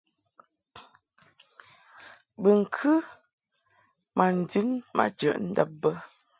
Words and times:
Bɨŋkɨ 2.41 2.91
ma 4.15 4.25
ndin 4.37 4.69
ma 4.95 5.05
jəʼ 5.19 5.37
ndab 5.49 5.69
bə. 5.81 5.89